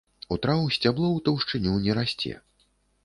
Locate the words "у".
0.35-0.37